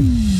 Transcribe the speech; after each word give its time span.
Mm-hmm. 0.00 0.39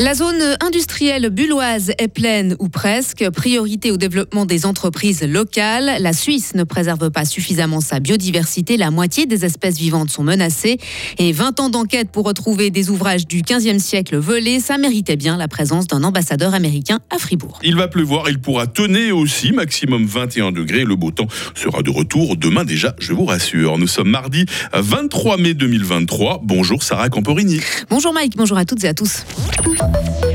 La 0.00 0.14
zone 0.14 0.40
industrielle 0.64 1.28
bulloise 1.30 1.90
est 1.98 2.06
pleine 2.06 2.54
ou 2.60 2.68
presque. 2.68 3.28
Priorité 3.30 3.90
au 3.90 3.96
développement 3.96 4.46
des 4.46 4.64
entreprises 4.64 5.24
locales. 5.24 6.00
La 6.00 6.12
Suisse 6.12 6.54
ne 6.54 6.62
préserve 6.62 7.10
pas 7.10 7.24
suffisamment 7.24 7.80
sa 7.80 7.98
biodiversité. 7.98 8.76
La 8.76 8.92
moitié 8.92 9.26
des 9.26 9.44
espèces 9.44 9.76
vivantes 9.76 10.10
sont 10.10 10.22
menacées. 10.22 10.78
Et 11.18 11.32
20 11.32 11.58
ans 11.58 11.68
d'enquête 11.68 12.12
pour 12.12 12.26
retrouver 12.26 12.70
des 12.70 12.90
ouvrages 12.90 13.26
du 13.26 13.42
15e 13.42 13.80
siècle 13.80 14.16
volés, 14.16 14.60
ça 14.60 14.78
méritait 14.78 15.16
bien 15.16 15.36
la 15.36 15.48
présence 15.48 15.88
d'un 15.88 16.04
ambassadeur 16.04 16.54
américain 16.54 17.00
à 17.10 17.18
Fribourg. 17.18 17.58
Il 17.64 17.74
va 17.74 17.88
pleuvoir, 17.88 18.30
il 18.30 18.38
pourra 18.38 18.68
tenir 18.68 19.16
aussi, 19.16 19.50
maximum 19.50 20.06
21 20.06 20.52
degrés. 20.52 20.84
Le 20.84 20.94
beau 20.94 21.10
temps 21.10 21.26
sera 21.56 21.82
de 21.82 21.90
retour 21.90 22.36
demain 22.36 22.64
déjà, 22.64 22.94
je 23.00 23.12
vous 23.12 23.24
rassure. 23.24 23.78
Nous 23.78 23.88
sommes 23.88 24.10
mardi 24.10 24.46
23 24.72 25.38
mai 25.38 25.54
2023. 25.54 26.42
Bonjour 26.44 26.84
Sarah 26.84 27.08
Camporini. 27.08 27.58
Bonjour 27.90 28.12
Mike, 28.12 28.36
bonjour 28.36 28.58
à 28.58 28.64
toutes 28.64 28.84
et 28.84 28.88
à 28.88 28.94
tous. 28.94 29.24
up. 29.94 30.27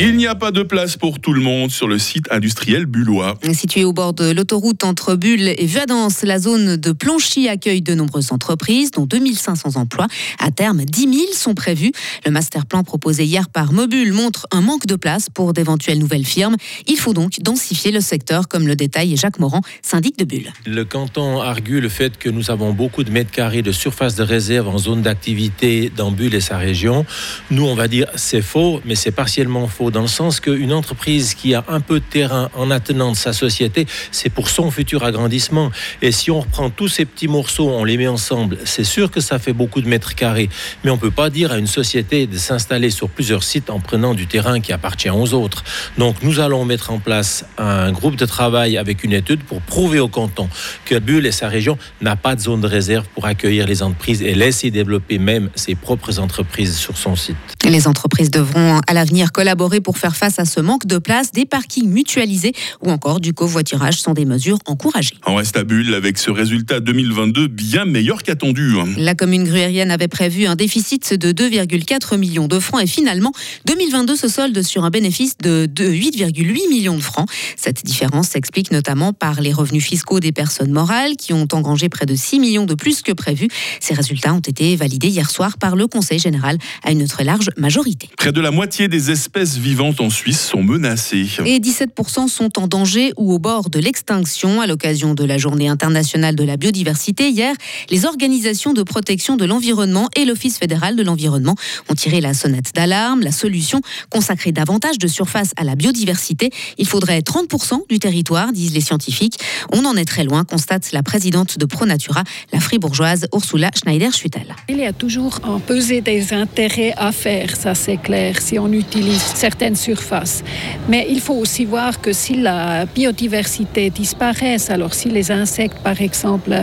Il 0.00 0.14
n'y 0.14 0.28
a 0.28 0.36
pas 0.36 0.52
de 0.52 0.62
place 0.62 0.96
pour 0.96 1.18
tout 1.18 1.32
le 1.32 1.40
monde 1.40 1.72
sur 1.72 1.88
le 1.88 1.98
site 1.98 2.30
industriel 2.30 2.86
bullois. 2.86 3.36
Situé 3.52 3.82
au 3.82 3.92
bord 3.92 4.12
de 4.12 4.30
l'autoroute 4.30 4.84
entre 4.84 5.16
Bulle 5.16 5.48
et 5.48 5.66
Vuadens, 5.66 6.22
la 6.22 6.38
zone 6.38 6.76
de 6.76 6.92
Planchy 6.92 7.48
accueille 7.48 7.82
de 7.82 7.94
nombreuses 7.94 8.30
entreprises, 8.30 8.92
dont 8.92 9.06
2500 9.06 9.74
emplois. 9.74 10.06
À 10.38 10.52
terme, 10.52 10.84
10 10.84 11.00
000 11.00 11.14
sont 11.32 11.54
prévus. 11.54 11.90
Le 12.24 12.30
master 12.30 12.64
plan 12.66 12.84
proposé 12.84 13.24
hier 13.24 13.48
par 13.48 13.72
Mobule 13.72 14.12
montre 14.12 14.46
un 14.52 14.60
manque 14.60 14.86
de 14.86 14.94
place 14.94 15.30
pour 15.30 15.52
d'éventuelles 15.52 15.98
nouvelles 15.98 16.24
firmes. 16.24 16.54
Il 16.86 16.96
faut 16.96 17.12
donc 17.12 17.40
densifier 17.40 17.90
le 17.90 18.00
secteur, 18.00 18.46
comme 18.46 18.68
le 18.68 18.76
détaille 18.76 19.16
Jacques 19.16 19.40
Morand, 19.40 19.62
syndic 19.82 20.16
de 20.16 20.24
Bulle. 20.24 20.52
Le 20.64 20.84
canton 20.84 21.40
argue 21.40 21.80
le 21.80 21.88
fait 21.88 22.18
que 22.18 22.28
nous 22.28 22.52
avons 22.52 22.72
beaucoup 22.72 23.02
de 23.02 23.10
mètres 23.10 23.32
carrés 23.32 23.62
de 23.62 23.72
surface 23.72 24.14
de 24.14 24.22
réserve 24.22 24.68
en 24.68 24.78
zone 24.78 25.02
d'activité 25.02 25.90
dans 25.96 26.12
Bulle 26.12 26.36
et 26.36 26.40
sa 26.40 26.56
région. 26.56 27.04
Nous, 27.50 27.66
on 27.66 27.74
va 27.74 27.88
dire 27.88 28.06
c'est 28.14 28.42
faux, 28.42 28.80
mais 28.84 28.94
c'est 28.94 29.10
partiellement 29.10 29.66
faux 29.66 29.87
dans 29.90 30.02
le 30.02 30.08
sens 30.08 30.40
qu'une 30.40 30.72
entreprise 30.72 31.34
qui 31.34 31.54
a 31.54 31.64
un 31.68 31.80
peu 31.80 32.00
de 32.00 32.04
terrain 32.04 32.50
en 32.56 32.70
attenant 32.70 33.12
de 33.12 33.16
sa 33.16 33.32
société, 33.32 33.86
c'est 34.10 34.30
pour 34.30 34.48
son 34.48 34.70
futur 34.70 35.04
agrandissement. 35.04 35.70
Et 36.02 36.12
si 36.12 36.30
on 36.30 36.40
reprend 36.40 36.70
tous 36.70 36.88
ces 36.88 37.04
petits 37.04 37.28
morceaux, 37.28 37.68
on 37.70 37.84
les 37.84 37.96
met 37.96 38.08
ensemble, 38.08 38.58
c'est 38.64 38.84
sûr 38.84 39.10
que 39.10 39.20
ça 39.20 39.38
fait 39.38 39.52
beaucoup 39.52 39.80
de 39.80 39.88
mètres 39.88 40.14
carrés. 40.14 40.48
Mais 40.84 40.90
on 40.90 40.96
ne 40.96 41.00
peut 41.00 41.10
pas 41.10 41.30
dire 41.30 41.52
à 41.52 41.58
une 41.58 41.66
société 41.66 42.26
de 42.26 42.36
s'installer 42.36 42.90
sur 42.90 43.08
plusieurs 43.08 43.42
sites 43.42 43.70
en 43.70 43.80
prenant 43.80 44.14
du 44.14 44.26
terrain 44.26 44.60
qui 44.60 44.72
appartient 44.72 45.10
aux 45.10 45.34
autres. 45.34 45.64
Donc 45.96 46.16
nous 46.22 46.40
allons 46.40 46.64
mettre 46.64 46.90
en 46.90 46.98
place 46.98 47.44
un 47.56 47.92
groupe 47.92 48.16
de 48.16 48.26
travail 48.26 48.76
avec 48.76 49.04
une 49.04 49.12
étude 49.12 49.42
pour 49.42 49.60
prouver 49.60 50.00
au 50.00 50.08
canton 50.08 50.48
que 50.84 50.98
Bulle 50.98 51.26
et 51.26 51.32
sa 51.32 51.48
région 51.48 51.78
n'a 52.00 52.16
pas 52.16 52.36
de 52.36 52.40
zone 52.40 52.60
de 52.60 52.66
réserve 52.66 53.06
pour 53.14 53.26
accueillir 53.26 53.66
les 53.66 53.82
entreprises 53.82 54.22
et 54.22 54.34
laisser 54.34 54.70
développer 54.70 55.18
même 55.18 55.50
ses 55.54 55.74
propres 55.74 56.18
entreprises 56.18 56.76
sur 56.76 56.96
son 56.96 57.16
site. 57.16 57.36
Les 57.64 57.86
entreprises 57.86 58.30
devront 58.30 58.80
à 58.86 58.94
l'avenir 58.94 59.32
collaborer 59.32 59.77
pour 59.80 59.98
faire 59.98 60.16
face 60.16 60.38
à 60.38 60.44
ce 60.44 60.60
manque 60.60 60.86
de 60.86 60.98
place, 60.98 61.32
des 61.32 61.46
parkings 61.46 61.88
mutualisés 61.88 62.52
ou 62.82 62.90
encore 62.90 63.20
du 63.20 63.32
covoiturage 63.32 64.00
sont 64.00 64.14
des 64.14 64.24
mesures 64.24 64.58
encouragées. 64.66 65.16
On 65.26 65.36
reste 65.36 65.56
à 65.56 65.64
Bulle 65.64 65.94
avec 65.94 66.18
ce 66.18 66.30
résultat 66.30 66.80
2022 66.80 67.48
bien 67.48 67.84
meilleur 67.84 68.22
qu'attendu. 68.22 68.74
La 68.96 69.14
commune 69.14 69.44
gruérienne 69.44 69.90
avait 69.90 70.08
prévu 70.08 70.46
un 70.46 70.56
déficit 70.56 71.14
de 71.14 71.32
2,4 71.32 72.16
millions 72.18 72.48
de 72.48 72.58
francs 72.58 72.82
et 72.82 72.86
finalement 72.86 73.32
2022 73.66 74.16
se 74.16 74.28
solde 74.28 74.62
sur 74.62 74.84
un 74.84 74.90
bénéfice 74.90 75.36
de 75.38 75.66
8,8 75.66 76.68
millions 76.68 76.96
de 76.96 77.00
francs. 77.00 77.28
Cette 77.56 77.84
différence 77.84 78.28
s'explique 78.28 78.70
notamment 78.70 79.12
par 79.12 79.40
les 79.40 79.52
revenus 79.52 79.84
fiscaux 79.84 80.20
des 80.20 80.32
personnes 80.32 80.72
morales 80.72 81.16
qui 81.16 81.32
ont 81.32 81.48
engrangé 81.52 81.88
près 81.88 82.06
de 82.06 82.14
6 82.14 82.40
millions 82.40 82.66
de 82.66 82.74
plus 82.74 83.02
que 83.02 83.12
prévu. 83.12 83.48
Ces 83.80 83.94
résultats 83.94 84.34
ont 84.34 84.40
été 84.40 84.76
validés 84.76 85.08
hier 85.08 85.30
soir 85.30 85.58
par 85.58 85.76
le 85.76 85.86
Conseil 85.86 86.18
général 86.18 86.58
à 86.82 86.90
une 86.90 87.06
très 87.06 87.24
large 87.24 87.50
majorité. 87.56 88.08
Près 88.16 88.32
de 88.32 88.40
la 88.40 88.50
moitié 88.50 88.88
des 88.88 89.10
espèces 89.10 89.58
vivantes 89.68 90.00
en 90.00 90.08
Suisse 90.08 90.40
sont 90.40 90.62
menacées. 90.62 91.28
Et 91.44 91.58
17% 91.58 92.28
sont 92.28 92.58
en 92.58 92.68
danger 92.68 93.12
ou 93.18 93.34
au 93.34 93.38
bord 93.38 93.68
de 93.68 93.78
l'extinction. 93.78 94.62
À 94.62 94.66
l'occasion 94.66 95.12
de 95.12 95.24
la 95.24 95.36
Journée 95.36 95.68
internationale 95.68 96.34
de 96.34 96.42
la 96.42 96.56
biodiversité, 96.56 97.28
hier, 97.28 97.54
les 97.90 98.06
organisations 98.06 98.72
de 98.72 98.82
protection 98.82 99.36
de 99.36 99.44
l'environnement 99.44 100.08
et 100.16 100.24
l'Office 100.24 100.56
fédéral 100.56 100.96
de 100.96 101.02
l'environnement 101.02 101.54
ont 101.90 101.94
tiré 101.94 102.22
la 102.22 102.32
sonnette 102.32 102.74
d'alarme. 102.74 103.20
La 103.20 103.30
solution, 103.30 103.82
consacrer 104.08 104.52
davantage 104.52 104.96
de 104.96 105.06
surface 105.06 105.50
à 105.58 105.64
la 105.64 105.74
biodiversité. 105.74 106.48
Il 106.78 106.86
faudrait 106.86 107.20
30% 107.20 107.86
du 107.90 107.98
territoire, 107.98 108.52
disent 108.52 108.72
les 108.72 108.80
scientifiques. 108.80 109.38
On 109.70 109.84
en 109.84 109.96
est 109.96 110.06
très 110.06 110.24
loin, 110.24 110.44
constate 110.44 110.92
la 110.92 111.02
présidente 111.02 111.58
de 111.58 111.66
ProNatura, 111.66 112.24
la 112.54 112.60
fribourgeoise 112.60 113.26
Ursula 113.34 113.70
Schneider-Schüttel. 113.74 114.56
Il 114.70 114.78
y 114.78 114.86
a 114.86 114.94
toujours 114.94 115.40
un 115.44 115.58
pesé 115.58 116.00
des 116.00 116.32
intérêts 116.32 116.94
à 116.96 117.12
faire, 117.12 117.54
ça 117.54 117.74
c'est 117.74 117.98
clair, 117.98 118.40
si 118.40 118.58
on 118.58 118.72
utilise 118.72 119.20
certains 119.34 119.57
surface. 119.74 120.42
Mais 120.88 121.06
il 121.08 121.20
faut 121.20 121.34
aussi 121.34 121.64
voir 121.64 122.00
que 122.00 122.12
si 122.12 122.34
la 122.34 122.86
biodiversité 122.86 123.90
disparaît, 123.90 124.56
alors 124.70 124.94
si 124.94 125.08
les 125.08 125.30
insectes, 125.30 125.78
par 125.82 126.00
exemple, 126.00 126.54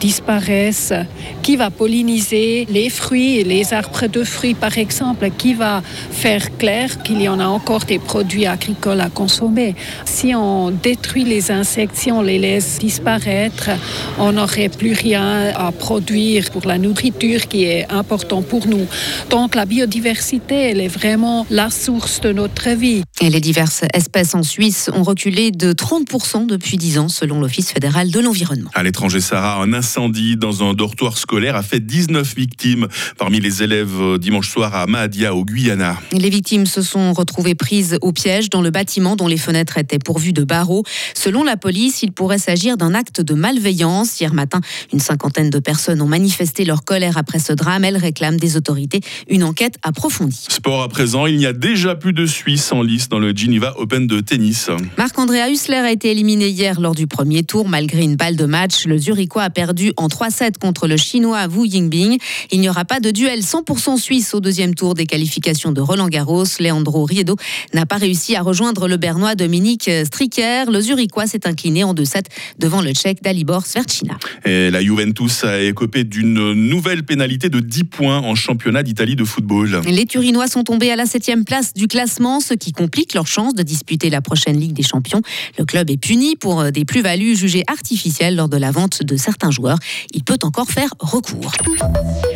disparaissent, 0.00 0.94
qui 1.42 1.56
va 1.56 1.70
polliniser 1.70 2.66
les 2.70 2.90
fruits 2.90 3.42
les 3.44 3.72
arbres 3.72 4.06
de 4.06 4.24
fruits, 4.24 4.54
par 4.54 4.78
exemple, 4.78 5.30
qui 5.36 5.54
va 5.54 5.82
faire 6.10 6.56
clair 6.56 7.02
qu'il 7.02 7.20
y 7.20 7.28
en 7.28 7.40
a 7.40 7.46
encore 7.46 7.84
des 7.84 7.98
produits 7.98 8.46
agricoles 8.46 9.00
à 9.00 9.08
consommer? 9.08 9.74
Si 10.04 10.34
on 10.34 10.70
détruit 10.70 11.24
les 11.24 11.50
insectes, 11.50 11.96
si 11.96 12.10
on 12.12 12.22
les 12.22 12.38
laisse 12.38 12.78
disparaître, 12.78 13.70
on 14.18 14.32
n'aurait 14.32 14.68
plus 14.68 14.92
rien 14.92 15.52
à 15.54 15.72
produire 15.72 16.50
pour 16.50 16.66
la 16.66 16.78
nourriture 16.78 17.48
qui 17.48 17.64
est 17.64 17.90
important 17.90 18.42
pour 18.42 18.66
nous. 18.66 18.86
Donc 19.30 19.54
la 19.54 19.66
biodiversité, 19.66 20.70
elle 20.70 20.80
est 20.80 20.88
vraiment 20.88 21.46
la 21.50 21.70
source 21.70 22.20
de 22.20 22.31
notre 22.32 22.70
vie. 22.70 23.02
Et 23.20 23.30
les 23.30 23.40
diverses 23.40 23.82
espèces 23.94 24.34
en 24.34 24.42
Suisse 24.42 24.90
ont 24.92 25.02
reculé 25.02 25.50
de 25.50 25.72
30% 25.72 26.46
depuis 26.46 26.76
10 26.76 26.98
ans, 26.98 27.08
selon 27.08 27.40
l'Office 27.40 27.70
fédéral 27.72 28.10
de 28.10 28.20
l'environnement. 28.20 28.70
À 28.74 28.82
l'étranger, 28.82 29.20
Sarah, 29.20 29.62
un 29.62 29.72
incendie 29.72 30.36
dans 30.36 30.62
un 30.62 30.74
dortoir 30.74 31.18
scolaire 31.18 31.56
a 31.56 31.62
fait 31.62 31.80
19 31.80 32.34
victimes 32.34 32.88
parmi 33.18 33.40
les 33.40 33.62
élèves 33.62 34.00
euh, 34.00 34.18
dimanche 34.18 34.50
soir 34.50 34.74
à 34.74 34.86
Mahadia, 34.86 35.34
au 35.34 35.44
Guyana. 35.44 35.98
Les 36.12 36.30
victimes 36.30 36.66
se 36.66 36.82
sont 36.82 37.12
retrouvées 37.12 37.54
prises 37.54 37.98
au 38.00 38.12
piège 38.12 38.50
dans 38.50 38.62
le 38.62 38.70
bâtiment 38.70 39.16
dont 39.16 39.28
les 39.28 39.36
fenêtres 39.36 39.78
étaient 39.78 39.98
pourvues 39.98 40.32
de 40.32 40.44
barreaux. 40.44 40.84
Selon 41.14 41.44
la 41.44 41.56
police, 41.56 42.02
il 42.02 42.12
pourrait 42.12 42.38
s'agir 42.38 42.76
d'un 42.76 42.94
acte 42.94 43.20
de 43.20 43.34
malveillance. 43.34 44.20
Hier 44.20 44.34
matin, 44.34 44.60
une 44.92 45.00
cinquantaine 45.00 45.50
de 45.50 45.58
personnes 45.58 46.00
ont 46.02 46.08
manifesté 46.08 46.64
leur 46.64 46.84
colère 46.84 47.18
après 47.18 47.38
ce 47.38 47.52
drame. 47.52 47.84
Elles 47.84 47.96
réclament 47.96 48.38
des 48.38 48.56
autorités 48.56 49.00
une 49.28 49.44
enquête 49.44 49.76
approfondie. 49.82 50.46
Sport 50.48 50.82
à 50.82 50.88
présent, 50.88 51.26
il 51.26 51.36
n'y 51.36 51.46
a 51.46 51.52
déjà 51.52 51.94
plus 51.94 52.12
de 52.12 52.21
Suisse 52.26 52.72
en 52.72 52.82
lice 52.82 53.08
dans 53.08 53.18
le 53.18 53.34
Geneva 53.34 53.74
Open 53.78 54.06
de 54.06 54.20
tennis. 54.20 54.68
Marc-André 54.98 55.40
Hussler 55.50 55.76
a 55.76 55.90
été 55.90 56.10
éliminé 56.10 56.48
hier 56.48 56.80
lors 56.80 56.94
du 56.94 57.06
premier 57.06 57.42
tour. 57.42 57.68
Malgré 57.68 58.02
une 58.02 58.16
balle 58.16 58.36
de 58.36 58.44
match, 58.44 58.86
le 58.86 58.98
Zurichois 58.98 59.44
a 59.44 59.50
perdu 59.50 59.92
en 59.96 60.08
3-7 60.08 60.58
contre 60.58 60.86
le 60.86 60.96
Chinois 60.96 61.46
Wu 61.48 61.66
Yingbing. 61.66 62.18
Il 62.50 62.60
n'y 62.60 62.68
aura 62.68 62.84
pas 62.84 63.00
de 63.00 63.10
duel 63.10 63.40
100% 63.40 63.96
suisse 63.98 64.34
au 64.34 64.40
deuxième 64.40 64.74
tour 64.74 64.94
des 64.94 65.06
qualifications 65.06 65.72
de 65.72 65.80
Roland 65.80 66.08
Garros. 66.08 66.44
Leandro 66.60 67.04
Riedo 67.04 67.36
n'a 67.72 67.86
pas 67.86 67.96
réussi 67.96 68.36
à 68.36 68.42
rejoindre 68.42 68.88
le 68.88 68.98
Bernois 68.98 69.34
Dominique 69.34 69.90
Stricker. 70.04 70.70
Le 70.70 70.80
Zurichois 70.80 71.26
s'est 71.26 71.46
incliné 71.46 71.82
en 71.82 71.94
2-7 71.94 72.24
devant 72.58 72.82
le 72.82 72.92
Tchèque 72.92 73.22
Dalibor 73.22 73.66
Sverchina. 73.66 74.18
Et 74.44 74.70
la 74.70 74.82
Juventus 74.82 75.44
a 75.44 75.60
écopé 75.60 76.04
d'une 76.04 76.52
nouvelle 76.52 77.04
pénalité 77.04 77.48
de 77.48 77.60
10 77.60 77.84
points 77.84 78.18
en 78.18 78.34
championnat 78.34 78.82
d'Italie 78.82 79.16
de 79.16 79.24
football. 79.24 79.80
Les 79.86 80.06
Turinois 80.06 80.46
sont 80.46 80.62
tombés 80.62 80.90
à 80.90 80.96
la 80.96 81.06
7 81.06 81.22
place 81.46 81.72
du 81.72 81.86
classement, 81.86 82.11
ce 82.40 82.54
qui 82.54 82.72
complique 82.72 83.14
leur 83.14 83.26
chance 83.26 83.54
de 83.54 83.62
disputer 83.62 84.10
la 84.10 84.20
prochaine 84.20 84.58
Ligue 84.58 84.72
des 84.72 84.82
Champions. 84.82 85.22
Le 85.58 85.64
club 85.64 85.90
est 85.90 85.96
puni 85.96 86.36
pour 86.36 86.60
euh, 86.60 86.70
des 86.70 86.84
plus-values 86.84 87.36
jugées 87.36 87.64
artificielles 87.66 88.36
lors 88.36 88.48
de 88.48 88.56
la 88.56 88.70
vente 88.70 89.02
de 89.02 89.16
certains 89.16 89.50
joueurs. 89.50 89.78
Il 90.12 90.24
peut 90.24 90.38
encore 90.42 90.70
faire 90.70 90.90
recours. 90.98 91.52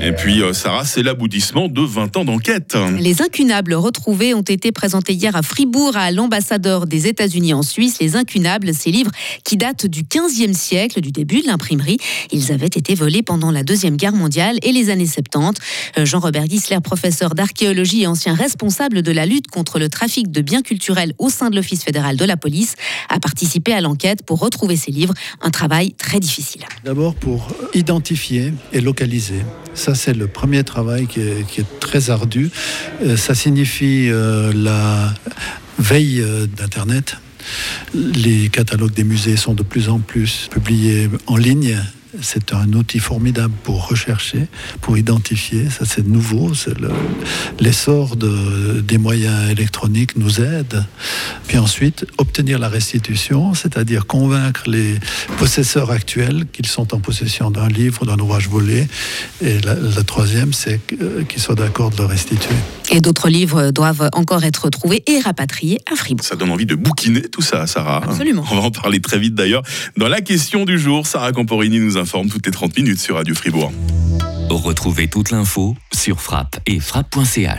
Et 0.01 0.13
puis, 0.13 0.43
euh, 0.43 0.53
Sarah, 0.53 0.85
c'est 0.85 1.03
l'aboutissement 1.03 1.69
de 1.69 1.81
20 1.81 2.17
ans 2.17 2.25
d'enquête. 2.25 2.77
Les 2.99 3.23
incunables 3.23 3.75
retrouvés 3.75 4.35
ont 4.35 4.43
été 4.43 4.73
présentés 4.73 5.15
hier 5.15 5.37
à 5.37 5.43
Fribourg 5.43 5.97
à 5.97 6.11
l'ambassadeur 6.11 6.87
des 6.87 7.07
États-Unis 7.07 7.55
en 7.55 7.63
Suisse. 7.63 7.99
Les 8.01 8.17
incunables, 8.17 8.73
ces 8.75 8.91
livres 8.91 9.11
qui 9.45 9.57
datent 9.57 9.87
du 9.87 10.03
15e 10.03 10.55
siècle, 10.55 11.01
du 11.01 11.13
début 11.13 11.43
de 11.43 11.47
l'imprimerie. 11.47 11.99
Ils 12.33 12.53
avaient 12.53 12.67
été 12.67 12.95
volés 12.95 13.23
pendant 13.23 13.51
la 13.51 13.63
Deuxième 13.63 13.97
Guerre 13.97 14.13
mondiale 14.13 14.59
et 14.63 14.73
les 14.73 14.91
années 14.91 15.07
70. 15.07 15.61
Euh, 15.99 16.05
Jean-Robert 16.05 16.47
Gisler, 16.47 16.81
professeur 16.83 17.35
d'archéologie 17.35 18.03
et 18.03 18.07
ancien 18.07 18.35
responsable 18.35 19.03
de 19.03 19.13
la 19.13 19.27
lutte 19.27 19.49
contre 19.49 19.66
le 19.75 19.89
trafic 19.89 20.31
de 20.31 20.41
biens 20.41 20.63
culturels 20.63 21.13
au 21.19 21.29
sein 21.29 21.51
de 21.51 21.57
l'Office 21.57 21.85
fédéral 21.85 22.17
de 22.17 22.25
la 22.25 22.37
police, 22.37 22.75
a 23.09 23.19
participé 23.19 23.73
à 23.73 23.81
l'enquête 23.81 24.25
pour 24.25 24.39
retrouver 24.39 24.77
ces 24.77 24.93
livres. 24.93 25.15
Un 25.43 25.51
travail 25.51 25.93
très 25.95 26.21
difficile. 26.21 26.63
D'abord 26.85 27.15
pour 27.15 27.49
identifier 27.75 28.53
et 28.73 28.81
localiser. 28.81 29.43
Ça, 29.75 29.95
c'est 29.95 30.15
le 30.15 30.27
premier 30.27 30.65
travail 30.65 31.07
qui 31.07 31.21
est, 31.21 31.81
très 31.81 32.11
ardu. 32.11 32.51
Euh, 33.03 33.17
ça 33.17 33.35
signifie 33.35 34.09
euh, 34.09 34.53
la 34.55 35.13
veille 35.79 36.21
euh, 36.21 36.47
d'Internet 36.47 37.17
Les 37.95 38.49
catalogues 38.49 38.95
des 38.95 39.05
musées 39.05 39.37
sont 39.37 39.55
de 39.55 39.63
plus 39.63 39.89
en 39.89 39.99
plus 39.99 40.49
publiés 40.51 41.09
en 41.27 41.37
ligne 41.37 41.77
c'est 42.23 42.53
un 42.53 42.73
outil 42.73 42.99
formidable 42.99 43.55
pour 43.63 43.89
rechercher, 43.89 44.47
pour 44.81 44.99
identifier. 44.99 45.69
Ça, 45.71 45.85
c'est 45.85 46.07
nouveau. 46.07 46.53
L'essor 47.61 48.17
des 48.17 48.99
moyens 48.99 49.51
électroniques 49.51 50.17
nous 50.17 50.41
aide. 50.41 50.85
Puis 51.47 51.59
ensuite, 51.59 52.07
obtenir 52.19 52.59
la 52.59 52.69
restitution, 52.69 53.55
c'est-à-dire 53.55 54.07
convaincre 54.07 54.69
les 54.69 54.95
possesseurs 55.39 55.91
actuels 55.91 56.47
qu'ils 56.53 56.67
sont 56.67 56.95
en 56.95 57.01
possession 57.01 57.51
d'un 57.51 57.69
livre, 57.69 58.07
d'un 58.07 58.19
ouvrage 58.19 58.49
volé. 58.49 58.87
Et 59.41 59.59
la, 59.61 60.03
troisième, 60.03 60.53
c'est 60.53 60.81
qu'ils 60.87 61.41
soient 61.41 61.55
d'accord 61.55 61.91
de 61.91 61.99
le 61.99 62.07
restituer. 62.07 62.55
Et 62.91 63.01
d'autres 63.01 63.29
livres 63.29 63.71
doivent 63.71 64.09
encore 64.13 64.45
être 64.45 64.71
trouvés 64.71 65.03
et 65.07 65.21
rapatriés 65.21 65.81
à 65.91 65.97
Fribourg. 65.97 66.25
Ça 66.25 66.37
donne 66.37 66.51
envie 66.51 66.67
de 66.67 66.75
bouquiner 66.75 67.23
tout 67.23 67.43
ça, 67.43 67.67
Sarah. 67.67 68.03
Absolument. 68.05 68.45
On 68.51 68.57
va 68.57 68.63
en 68.63 68.71
parler 68.71 69.01
très 69.01 69.19
vite 69.19 69.35
d'ailleurs. 69.35 69.63
Dans 69.97 70.09
la 70.09 70.21
question 70.21 70.65
du 70.65 70.79
jour, 70.79 71.07
Sarah 71.07 71.33
Camporini 71.33 71.81
nous 71.81 71.97
informe 71.97 72.29
toutes 72.29 72.47
les 72.47 72.53
30 72.53 72.77
minutes 72.77 73.01
sur 73.01 73.17
Radio 73.17 73.35
Fribourg. 73.35 73.73
Retrouvez 74.51 75.09
toute 75.09 75.31
l'info 75.31 75.77
sur 75.93 76.21
frappe 76.21 76.61
et 76.67 76.81
frappe.ch. 76.81 77.51